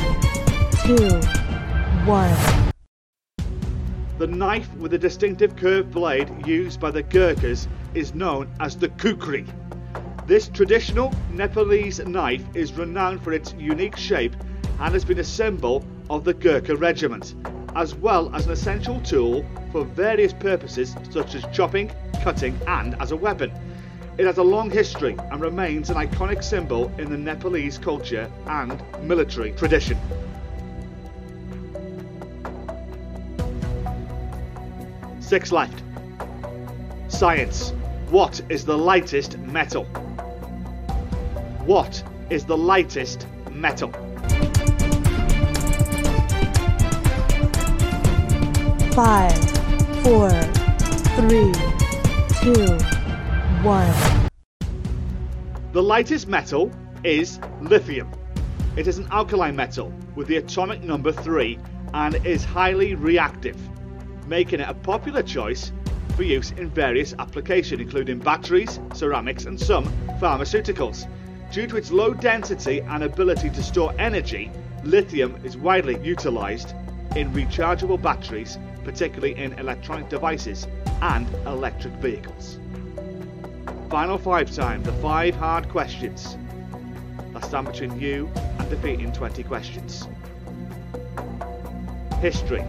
two, 0.85 1.21
one. 2.05 2.72
The 4.23 4.29
knife 4.29 4.73
with 4.77 4.95
a 4.95 4.99
distinctive 4.99 5.57
curved 5.57 5.91
blade 5.91 6.47
used 6.47 6.79
by 6.79 6.93
the 6.93 7.03
Gurkhas 7.03 7.67
is 7.93 8.15
known 8.15 8.49
as 8.61 8.77
the 8.77 8.89
kukri. 8.89 9.45
This 10.29 10.47
traditional 10.47 11.13
Nepalese 11.33 11.99
knife 12.07 12.45
is 12.55 12.73
renowned 12.75 13.21
for 13.25 13.33
its 13.33 13.53
unique 13.59 13.97
shape 13.97 14.37
and 14.79 14.95
has 14.95 15.05
been 15.05 15.19
a 15.19 15.25
symbol 15.25 15.85
of 16.09 16.23
the 16.23 16.35
Gurkha 16.35 16.77
regiment, 16.77 17.35
as 17.75 17.97
well 17.97 18.33
as 18.33 18.47
an 18.47 18.53
essential 18.53 19.01
tool 19.01 19.45
for 19.73 19.85
various 19.85 20.33
purposes 20.33 20.95
such 21.11 21.35
as 21.35 21.45
chopping, 21.53 21.91
cutting, 22.23 22.57
and 22.69 22.95
as 23.01 23.11
a 23.11 23.17
weapon. 23.17 23.51
It 24.19 24.27
has 24.27 24.39
a 24.39 24.45
long 24.45 24.71
history 24.71 25.17
and 25.33 25.41
remains 25.41 25.91
an 25.91 25.97
iconic 25.97 26.45
symbol 26.45 26.93
in 26.97 27.11
the 27.11 27.19
Nepalese 27.19 27.77
culture 27.77 28.31
and 28.47 28.81
military 29.03 29.51
tradition. 29.51 29.99
Six 35.33 35.51
left. 35.51 35.83
Science. 37.09 37.73
What 38.11 38.43
is 38.51 38.67
the 38.67 38.77
lightest 38.77 39.39
metal? 39.39 39.85
What 41.65 42.03
is 42.29 42.45
the 42.45 42.59
lightest 42.59 43.27
metal? 43.51 43.91
Five, 48.93 49.33
four, 50.03 50.29
three, 51.17 51.53
two, 52.43 52.77
one. 53.65 54.29
The 55.73 55.83
lightest 55.83 56.29
metal 56.29 56.71
is 57.05 57.41
lithium. 57.63 58.13
It 58.77 58.87
is 58.87 58.99
an 58.99 59.09
alkaline 59.11 59.57
metal 59.57 59.95
with 60.15 60.29
the 60.29 60.37
atomic 60.37 60.83
number 60.83 61.11
3 61.11 61.59
and 61.95 62.17
is 62.27 62.45
highly 62.45 62.95
reactive, 62.95 63.57
making 64.33 64.61
it 64.61 64.67
a 64.67 64.73
popular 64.73 65.23
choice 65.23 65.73
for 66.17 66.23
use 66.23 66.53
in 66.53 66.71
various 66.71 67.13
applications, 67.19 67.79
including 67.83 68.19
batteries, 68.19 68.81
ceramics, 68.95 69.45
and 69.45 69.61
some 69.61 69.85
pharmaceuticals. 70.23 71.07
Due 71.53 71.67
to 71.67 71.77
its 71.77 71.91
low 71.91 72.15
density 72.15 72.81
and 72.81 73.05
ability 73.05 73.51
to 73.51 73.63
store 73.63 73.93
energy, 73.99 74.51
lithium 74.85 75.39
is 75.45 75.59
widely 75.59 76.03
utilized 76.03 76.73
in 77.15 77.31
rechargeable 77.35 78.01
batteries, 78.01 78.57
particularly 78.85 79.37
in 79.37 79.53
electronic 79.59 80.09
devices 80.09 80.67
and 81.03 81.29
electric 81.47 81.93
vehicles. 81.97 82.59
Final 83.91 84.17
five 84.17 84.51
time, 84.51 84.83
the 84.83 84.95
five 84.95 85.35
hard 85.35 85.69
questions 85.69 86.39
that 87.35 87.45
stand 87.45 87.67
between 87.67 88.01
you 88.01 88.31
and 88.59 88.71
defeating 88.71 89.13
20 89.13 89.43
questions. 89.43 90.09
History, 92.23 92.65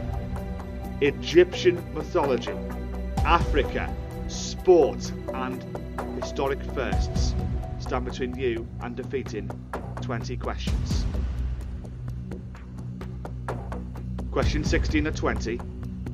Egyptian 1.04 1.84
mythology, 1.94 2.54
Africa, 3.26 3.94
sport, 4.30 5.12
and 5.34 5.62
historic 6.22 6.64
firsts. 6.74 7.36
stand 7.78 8.06
between 8.06 8.34
you 8.38 8.66
and 8.80 8.96
defeating 8.96 9.52
20 10.02 10.38
questions. 10.38 11.04
Question 14.32 14.64
16 14.64 15.08
of 15.08 15.14
20 15.14 15.60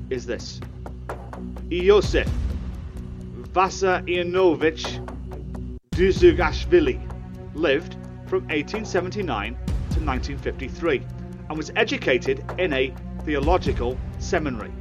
is 0.09 0.25
this 0.25 0.59
Iosif 1.69 2.27
Vissarionovich 3.53 5.05
Dzhugashvili 5.91 6.99
lived 7.53 7.93
from 8.25 8.41
1879 8.47 9.53
to 9.53 9.99
1953 10.03 11.05
and 11.49 11.57
was 11.57 11.71
educated 11.75 12.43
in 12.57 12.73
a 12.73 12.91
theological 13.23 13.95
seminary. 14.17 14.71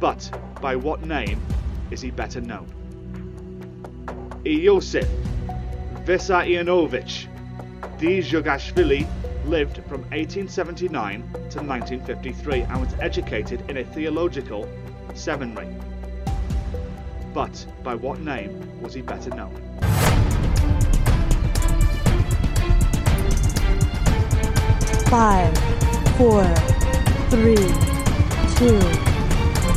But 0.00 0.30
by 0.60 0.76
what 0.76 1.04
name 1.04 1.40
is 1.90 2.00
he 2.00 2.10
better 2.10 2.40
known? 2.40 2.72
Iosif 4.44 5.08
Vissarionovich 6.04 7.26
Dzhugashvili 7.98 9.06
lived 9.46 9.76
from 9.88 10.02
1879 10.10 11.20
to 11.32 11.60
1953 11.60 12.60
and 12.60 12.80
was 12.80 12.94
educated 13.00 13.68
in 13.68 13.78
a 13.78 13.84
theological 13.84 14.68
seminary. 15.14 15.74
But 17.34 17.66
by 17.82 17.94
what 17.94 18.20
name 18.20 18.80
was 18.80 18.94
he 18.94 19.02
better 19.02 19.30
known? 19.30 19.54
Five, 25.06 25.56
four, 26.16 26.44
three, 27.30 27.56
two, 28.56 29.07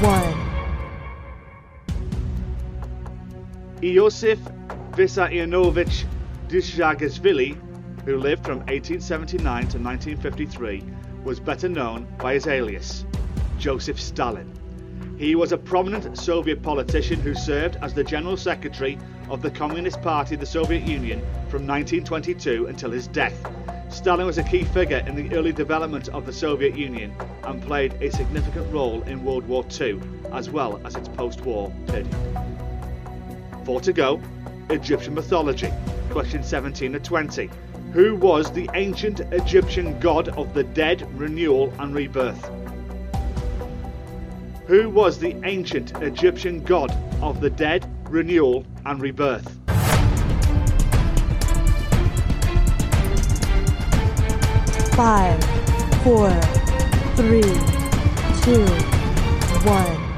one. 0.02 0.34
Iosif 3.82 4.40
Vissarionovich 4.92 6.06
Dzhugashvili, 6.48 7.56
who 8.06 8.18
lived 8.18 8.44
from 8.44 8.60
1879 8.60 9.44
to 9.44 9.78
1953, 9.78 10.84
was 11.24 11.40
better 11.40 11.70
known 11.70 12.08
by 12.18 12.34
his 12.34 12.48
alias, 12.48 13.06
Joseph 13.60 14.00
Stalin. 14.00 14.52
He 15.18 15.36
was 15.36 15.52
a 15.52 15.58
prominent 15.58 16.18
Soviet 16.18 16.64
politician 16.64 17.20
who 17.20 17.36
served 17.36 17.78
as 17.84 17.94
the 17.94 18.04
General 18.04 18.38
Secretary 18.38 18.98
of 19.30 19.44
the 19.44 19.52
Communist 19.52 20.02
Party 20.02 20.34
of 20.34 20.42
the 20.42 20.48
Soviet 20.48 20.82
Union 20.84 21.20
from 21.48 21.68
1922 21.68 22.66
until 22.66 22.90
his 22.90 23.08
death. 23.08 23.40
Stalin 23.92 24.26
was 24.26 24.38
a 24.38 24.44
key 24.44 24.64
figure 24.64 25.04
in 25.06 25.16
the 25.16 25.36
early 25.36 25.52
development 25.52 26.08
of 26.10 26.26
the 26.26 26.32
Soviet 26.32 26.78
Union 26.78 27.14
and 27.44 27.62
played 27.62 27.94
a 28.02 28.10
significant 28.10 28.72
role 28.74 29.04
in 29.04 29.24
World 29.24 29.46
War 29.48 29.66
II 29.80 30.00
as 30.32 30.50
well 30.50 30.80
as 30.86 30.96
its 30.96 31.10
post 31.10 31.42
war 31.42 31.72
period. 31.88 32.08
Four 33.66 33.82
to 33.82 33.92
go 33.92 34.22
Egyptian 34.70 35.14
mythology. 35.14 35.70
Question 36.10 36.42
17 36.42 36.96
of 36.96 37.04
20. 37.04 37.50
Who 37.92 38.16
was 38.16 38.50
the 38.52 38.70
ancient 38.76 39.20
Egyptian 39.34 40.00
god 40.00 40.30
of 40.30 40.54
the 40.54 40.64
dead, 40.64 41.06
renewal, 41.20 41.74
and 41.78 41.94
rebirth? 41.94 42.50
Who 44.68 44.90
was 44.90 45.20
the 45.20 45.36
ancient 45.44 46.02
Egyptian 46.02 46.64
god 46.64 46.96
of 47.22 47.42
the 47.42 47.50
dead, 47.50 47.86
renewal, 48.10 48.66
and 48.86 49.02
rebirth? 49.02 49.61
Five, 54.94 55.42
four, 56.04 56.30
three, 57.16 57.42
two, 58.44 58.66
one. 59.66 60.12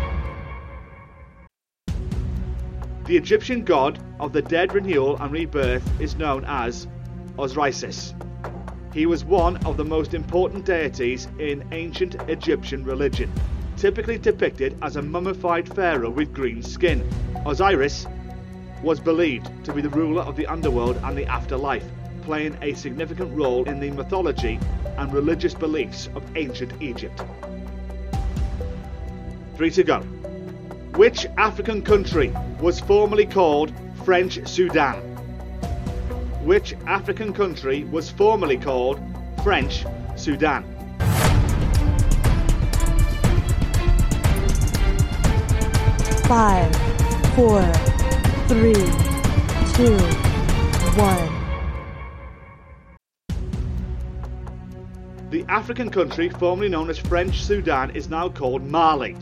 The 3.06 3.16
Egyptian 3.16 3.64
god 3.64 4.00
of 4.20 4.34
the 4.34 4.42
dead, 4.42 4.74
renewal, 4.74 5.18
and 5.18 5.32
rebirth 5.32 5.88
is 6.02 6.16
known 6.16 6.44
as 6.48 6.88
Osiris. 7.38 8.16
He 8.94 9.06
was 9.06 9.24
one 9.24 9.58
of 9.66 9.78
the 9.78 9.86
most 9.86 10.16
important 10.16 10.66
deities 10.66 11.28
in 11.38 11.64
ancient 11.72 12.16
Egyptian 12.28 12.84
religion, 12.84 13.32
typically 13.78 14.18
depicted 14.18 14.76
as 14.82 14.96
a 14.96 15.02
mummified 15.04 15.72
pharaoh 15.74 16.10
with 16.10 16.34
green 16.34 16.64
skin. 16.64 17.08
Osiris 17.46 18.08
was 18.82 19.00
believed 19.00 19.50
to 19.66 19.72
be 19.72 19.82
the 19.82 19.90
ruler 19.90 20.24
of 20.24 20.36
the 20.36 20.48
underworld 20.48 20.98
and 21.04 21.16
the 21.16 21.28
afterlife, 21.28 21.86
playing 22.24 22.58
a 22.62 22.74
significant 22.74 23.36
role 23.36 23.68
in 23.68 23.80
the 23.80 23.92
mythology 23.92 24.60
and 24.98 25.14
religious 25.14 25.54
beliefs 25.54 26.10
of 26.16 26.24
ancient 26.36 26.82
Egypt. 26.82 27.22
Three 29.56 29.72
to 29.72 29.84
go. 29.84 30.00
Which 30.96 31.26
African 31.38 31.82
country 31.82 32.34
was 32.60 32.80
formerly 32.80 33.26
called 33.26 33.74
French 34.06 34.46
Sudan? 34.48 34.96
Which 36.44 36.74
African 36.88 37.34
country 37.34 37.84
was 37.86 38.10
formerly 38.10 38.58
called 38.58 39.00
French 39.44 39.86
Sudan? 40.16 40.64
Five, 46.28 46.76
four, 47.36 47.64
three, 48.48 48.74
two, 49.74 49.98
one. 50.96 51.33
African 55.54 55.92
country 55.92 56.30
formerly 56.30 56.68
known 56.68 56.90
as 56.90 56.98
French 56.98 57.44
Sudan 57.44 57.92
is 57.92 58.10
now 58.10 58.28
called 58.28 58.64
Mali. 58.64 59.16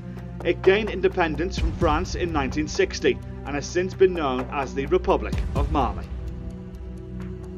It 0.46 0.62
gained 0.62 0.90
independence 0.90 1.60
from 1.60 1.74
France 1.74 2.16
in 2.16 2.32
1960 2.32 3.20
and 3.46 3.54
has 3.54 3.66
since 3.66 3.94
been 3.94 4.14
known 4.14 4.48
as 4.50 4.74
the 4.74 4.86
Republic 4.86 5.34
of 5.56 5.74
Mali. 5.74 6.06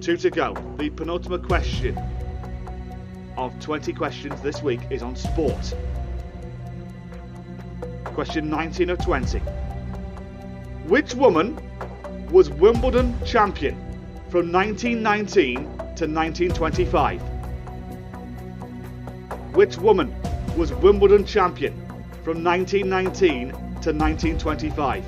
Two 0.02 0.18
to 0.18 0.32
go. 0.32 0.56
The 0.80 0.90
penultimate 0.90 1.48
question 1.48 1.96
of 3.38 3.54
20 3.60 3.94
questions 3.94 4.42
this 4.42 4.64
week 4.64 4.82
is 4.90 5.04
on 5.04 5.16
sport. 5.16 5.76
Question 8.06 8.50
19 8.50 8.90
of 8.90 8.98
20. 9.06 9.38
Which 10.88 11.14
woman 11.14 11.62
was 12.32 12.50
Wimbledon 12.50 13.16
champion 13.24 13.76
from 14.30 14.52
1919 14.52 15.64
to 15.64 16.08
1925? 16.08 17.33
Which 19.54 19.78
woman 19.78 20.16
was 20.58 20.74
Wimbledon 20.74 21.26
champion 21.26 21.74
from 22.24 22.44
1919 22.44 23.52
to 23.52 23.94
1925? 23.94 25.06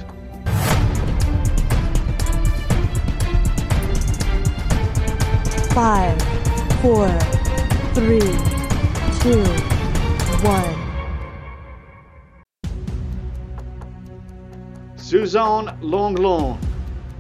Five, 5.74 6.22
four, 6.80 7.10
three, 7.96 8.20
two, 9.20 9.44
one. 10.46 10.86
Suzanne 14.96 15.76
Lenglen 15.82 16.60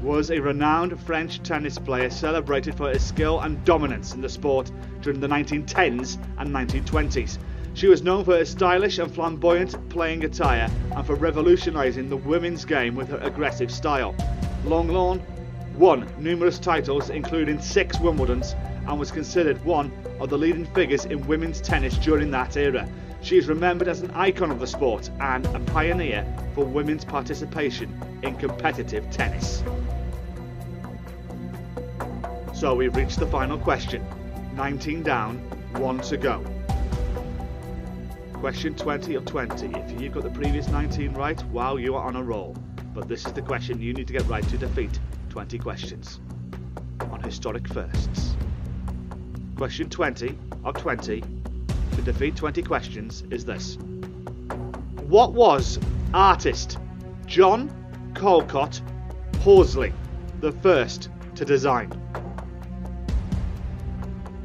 was 0.03 0.29
a 0.29 0.39
renowned 0.39 0.99
French 1.01 1.41
tennis 1.41 1.79
player 1.79 2.11
celebrated 2.11 2.75
for 2.75 2.89
her 2.89 2.99
skill 2.99 3.39
and 3.39 3.65
dominance 3.65 4.13
in 4.13 4.21
the 4.21 4.29
sport 4.29 4.71
during 5.05 5.19
the 5.19 5.27
1910s 5.27 6.17
and 6.39 6.49
1920s. 6.49 7.37
She 7.75 7.87
was 7.87 8.01
known 8.01 8.25
for 8.25 8.37
her 8.37 8.45
stylish 8.45 8.97
and 8.97 9.13
flamboyant 9.13 9.87
playing 9.89 10.25
attire 10.25 10.67
and 10.95 11.05
for 11.05 11.13
revolutionising 11.13 12.09
the 12.09 12.17
women's 12.17 12.65
game 12.65 12.95
with 12.95 13.09
her 13.09 13.19
aggressive 13.19 13.69
style. 13.69 14.15
Lenglen 14.65 15.21
won 15.77 16.07
numerous 16.17 16.57
titles, 16.57 17.11
including 17.11 17.61
six 17.61 17.97
Wimbledons, 17.97 18.55
and 18.87 18.99
was 18.99 19.11
considered 19.11 19.63
one 19.63 19.91
of 20.19 20.29
the 20.29 20.37
leading 20.37 20.65
figures 20.65 21.05
in 21.05 21.27
women's 21.27 21.61
tennis 21.61 21.97
during 21.99 22.31
that 22.31 22.57
era. 22.57 22.89
She 23.21 23.37
is 23.37 23.47
remembered 23.47 23.87
as 23.87 24.01
an 24.01 24.09
icon 24.11 24.49
of 24.49 24.59
the 24.59 24.67
sport 24.67 25.11
and 25.19 25.45
a 25.47 25.59
pioneer 25.59 26.25
for 26.55 26.65
women's 26.65 27.05
participation 27.05 27.93
in 28.23 28.35
competitive 28.37 29.07
tennis. 29.11 29.63
So 32.55 32.73
we've 32.73 32.95
reached 32.95 33.19
the 33.19 33.27
final 33.27 33.59
question 33.59 34.03
19 34.55 35.03
down, 35.03 35.37
1 35.73 35.99
to 35.99 36.15
go. 36.15 36.41
Question 38.33 38.73
20 38.73 39.15
of 39.15 39.25
20. 39.25 39.67
If 39.67 40.01
you've 40.01 40.13
got 40.13 40.23
the 40.23 40.29
previous 40.29 40.69
19 40.69 41.13
right, 41.13 41.43
wow, 41.47 41.75
you 41.75 41.93
are 41.95 42.05
on 42.05 42.15
a 42.15 42.23
roll. 42.23 42.55
But 42.93 43.09
this 43.09 43.25
is 43.25 43.33
the 43.33 43.41
question 43.41 43.81
you 43.81 43.93
need 43.93 44.07
to 44.07 44.13
get 44.13 44.25
right 44.27 44.47
to 44.47 44.57
defeat 44.57 44.97
20 45.29 45.59
questions 45.59 46.21
on 47.11 47.21
historic 47.21 47.67
firsts. 47.67 48.37
Question 49.57 49.89
20 49.89 50.37
of 50.63 50.75
20 50.75 51.21
to 51.21 52.01
defeat 52.01 52.37
20 52.37 52.63
questions 52.63 53.23
is 53.31 53.43
this 53.43 53.77
What 55.07 55.33
was 55.33 55.79
artist 56.13 56.77
John 57.25 57.69
Callcott 58.13 58.81
Horsley 59.39 59.91
the 60.39 60.53
first 60.53 61.09
to 61.35 61.43
design? 61.43 61.91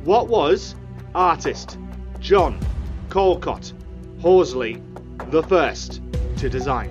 What 0.05 0.29
was 0.29 0.77
artist 1.15 1.79
John 2.21 2.59
Callcott 3.11 3.75
Horsley 4.19 4.83
the 5.27 5.43
first 5.43 6.01
to 6.39 6.49
design? 6.49 6.91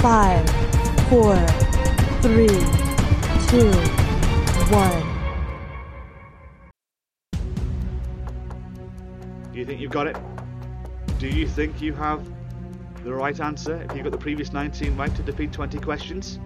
Five, 0.00 0.48
four, 1.08 1.36
three, 2.22 2.46
two, 3.48 3.72
one. 4.70 5.02
Do 9.52 9.58
you 9.58 9.64
think 9.64 9.80
you've 9.80 9.90
got 9.90 10.06
it? 10.06 10.16
Do 11.18 11.26
you 11.26 11.48
think 11.48 11.82
you 11.82 11.92
have 11.94 12.24
the 13.06 13.14
right 13.14 13.38
answer 13.38 13.80
if 13.82 13.94
you've 13.94 14.02
got 14.02 14.10
the 14.10 14.18
previous 14.18 14.52
19 14.52 14.96
right 14.96 15.14
to 15.14 15.22
defeat 15.22 15.52
20 15.52 15.78
questions? 15.78 16.40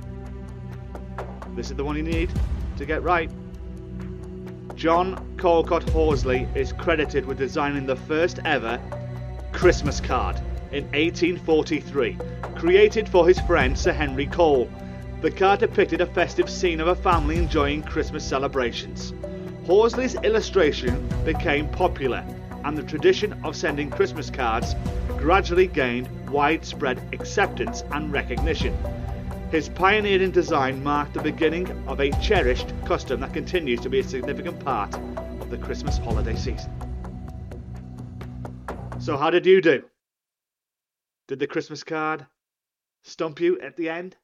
This 1.56 1.70
is 1.70 1.76
the 1.76 1.82
one 1.82 1.96
you 1.96 2.02
need 2.02 2.30
to 2.76 2.84
get 2.84 3.02
right. 3.02 3.30
John 4.74 5.36
Callcott 5.38 5.88
Horsley 5.88 6.46
is 6.54 6.74
credited 6.74 7.24
with 7.24 7.38
designing 7.38 7.86
the 7.86 7.96
first 7.96 8.40
ever 8.44 8.78
Christmas 9.52 10.00
card 10.00 10.36
in 10.70 10.84
1843, 10.92 12.18
created 12.56 13.08
for 13.08 13.26
his 13.26 13.40
friend 13.40 13.76
Sir 13.76 13.92
Henry 13.92 14.26
Cole. 14.26 14.70
The 15.22 15.30
card 15.30 15.60
depicted 15.60 16.02
a 16.02 16.06
festive 16.06 16.50
scene 16.50 16.80
of 16.80 16.88
a 16.88 16.94
family 16.94 17.38
enjoying 17.38 17.82
Christmas 17.82 18.22
celebrations. 18.22 19.14
Horsley's 19.64 20.14
illustration 20.16 21.08
became 21.24 21.68
popular, 21.68 22.22
and 22.64 22.76
the 22.76 22.82
tradition 22.82 23.32
of 23.44 23.56
sending 23.56 23.90
Christmas 23.90 24.30
cards 24.30 24.74
gradually 25.16 25.66
gained 25.66 26.08
widespread 26.30 27.02
acceptance 27.12 27.82
and 27.92 28.12
recognition. 28.12 28.76
His 29.50 29.68
pioneering 29.68 30.30
design 30.30 30.82
marked 30.82 31.14
the 31.14 31.22
beginning 31.22 31.68
of 31.88 32.00
a 32.00 32.10
cherished 32.22 32.72
custom 32.84 33.20
that 33.20 33.32
continues 33.32 33.80
to 33.80 33.90
be 33.90 33.98
a 33.98 34.04
significant 34.04 34.60
part 34.60 34.94
of 34.94 35.50
the 35.50 35.58
Christmas 35.58 35.98
holiday 35.98 36.36
season. 36.36 36.72
So, 39.00 39.16
how 39.16 39.30
did 39.30 39.46
you 39.46 39.60
do? 39.60 39.82
Did 41.26 41.38
the 41.38 41.46
Christmas 41.46 41.82
card 41.82 42.26
stump 43.02 43.40
you 43.40 43.60
at 43.60 43.76
the 43.76 43.88
end? 43.88 44.16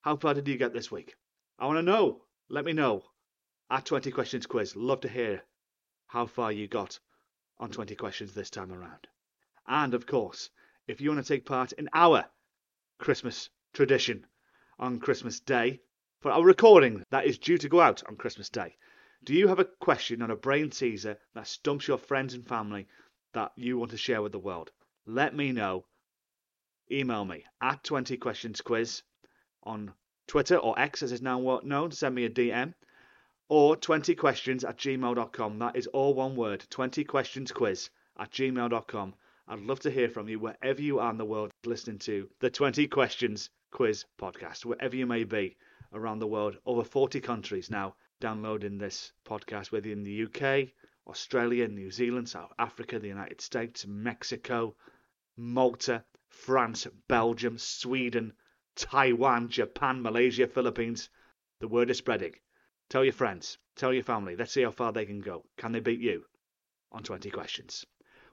How 0.00 0.16
far 0.16 0.34
did 0.34 0.48
you 0.48 0.56
get 0.56 0.72
this 0.72 0.90
week? 0.90 1.14
I 1.58 1.66
want 1.66 1.78
to 1.78 1.82
know. 1.82 2.22
Let 2.48 2.64
me 2.64 2.72
know. 2.72 3.04
At 3.70 3.84
20 3.84 4.10
Questions 4.10 4.46
Quiz. 4.46 4.74
Love 4.74 5.00
to 5.02 5.08
hear 5.08 5.42
how 6.08 6.26
far 6.26 6.50
you 6.50 6.66
got 6.66 6.98
on 7.62 7.70
20 7.70 7.94
questions 7.94 8.34
this 8.34 8.50
time 8.50 8.72
around. 8.72 9.06
And 9.68 9.94
of 9.94 10.04
course, 10.04 10.50
if 10.88 11.00
you 11.00 11.10
want 11.10 11.24
to 11.24 11.32
take 11.32 11.46
part 11.46 11.70
in 11.70 11.88
our 11.94 12.24
Christmas 12.98 13.50
tradition 13.72 14.26
on 14.80 14.98
Christmas 14.98 15.38
Day 15.38 15.80
for 16.18 16.32
our 16.32 16.44
recording 16.44 17.04
that 17.10 17.24
is 17.24 17.38
due 17.38 17.58
to 17.58 17.68
go 17.68 17.80
out 17.80 18.02
on 18.08 18.16
Christmas 18.16 18.48
Day. 18.48 18.76
Do 19.22 19.32
you 19.32 19.46
have 19.46 19.60
a 19.60 19.64
question 19.64 20.22
on 20.22 20.32
a 20.32 20.36
brain 20.36 20.70
teaser 20.70 21.20
that 21.34 21.46
stumps 21.46 21.86
your 21.86 21.98
friends 21.98 22.34
and 22.34 22.44
family 22.44 22.88
that 23.32 23.52
you 23.54 23.78
want 23.78 23.92
to 23.92 23.96
share 23.96 24.22
with 24.22 24.32
the 24.32 24.40
world? 24.40 24.72
Let 25.06 25.32
me 25.32 25.52
know. 25.52 25.84
Email 26.90 27.24
me 27.24 27.44
at 27.60 27.84
20 27.84 28.16
questions 28.16 28.60
quiz 28.60 29.04
on 29.62 29.94
Twitter 30.26 30.56
or 30.56 30.76
X 30.76 31.04
as 31.04 31.12
is 31.12 31.22
now 31.22 31.60
known. 31.62 31.92
Send 31.92 32.16
me 32.16 32.24
a 32.24 32.30
DM 32.30 32.74
or 33.54 33.76
20 33.76 34.14
questions 34.14 34.64
at 34.64 34.78
gmail.com. 34.78 35.58
That 35.58 35.76
is 35.76 35.86
all 35.88 36.14
one 36.14 36.36
word 36.36 36.64
20 36.70 37.04
questions 37.04 37.52
quiz 37.52 37.90
at 38.18 38.30
gmail.com. 38.30 39.14
I'd 39.46 39.58
love 39.58 39.80
to 39.80 39.90
hear 39.90 40.08
from 40.08 40.26
you 40.26 40.38
wherever 40.38 40.80
you 40.80 41.00
are 41.00 41.10
in 41.10 41.18
the 41.18 41.26
world 41.26 41.50
listening 41.66 41.98
to 41.98 42.30
the 42.40 42.48
20 42.48 42.88
questions 42.88 43.50
quiz 43.70 44.06
podcast, 44.18 44.64
wherever 44.64 44.96
you 44.96 45.04
may 45.04 45.24
be 45.24 45.58
around 45.92 46.20
the 46.20 46.26
world. 46.26 46.56
Over 46.64 46.82
40 46.82 47.20
countries 47.20 47.68
now 47.68 47.94
downloading 48.20 48.78
this 48.78 49.12
podcast, 49.26 49.70
whether 49.70 49.90
in 49.90 50.02
the 50.02 50.24
UK, 50.24 50.70
Australia, 51.06 51.68
New 51.68 51.90
Zealand, 51.90 52.30
South 52.30 52.54
Africa, 52.58 52.98
the 52.98 53.08
United 53.08 53.42
States, 53.42 53.86
Mexico, 53.86 54.74
Malta, 55.36 56.02
France, 56.30 56.86
Belgium, 57.06 57.58
Sweden, 57.58 58.32
Taiwan, 58.76 59.50
Japan, 59.50 60.00
Malaysia, 60.00 60.46
Philippines. 60.46 61.10
The 61.60 61.68
word 61.68 61.90
is 61.90 61.98
spreading. 61.98 62.32
Tell 62.92 63.04
your 63.04 63.14
friends, 63.14 63.56
tell 63.74 63.94
your 63.94 64.02
family. 64.02 64.36
Let's 64.36 64.52
see 64.52 64.64
how 64.64 64.70
far 64.70 64.92
they 64.92 65.06
can 65.06 65.22
go. 65.22 65.46
Can 65.56 65.72
they 65.72 65.80
beat 65.80 66.00
you 66.00 66.26
on 66.90 67.02
20 67.02 67.30
questions? 67.30 67.86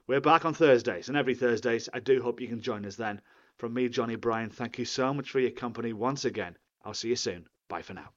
We're 0.06 0.20
back 0.20 0.44
on 0.44 0.52
Thursdays, 0.52 1.08
and 1.08 1.16
every 1.16 1.34
Thursdays, 1.34 1.88
I 1.94 2.00
do 2.00 2.20
hope 2.20 2.42
you 2.42 2.48
can 2.48 2.60
join 2.60 2.84
us 2.84 2.96
then. 2.96 3.22
From 3.56 3.72
me, 3.72 3.88
Johnny 3.88 4.16
Bryan, 4.16 4.50
thank 4.50 4.78
you 4.78 4.84
so 4.84 5.14
much 5.14 5.30
for 5.30 5.40
your 5.40 5.50
company 5.50 5.94
once 5.94 6.26
again. 6.26 6.58
I'll 6.84 6.92
see 6.92 7.08
you 7.08 7.16
soon. 7.16 7.48
Bye 7.68 7.80
for 7.80 7.94
now. 7.94 8.10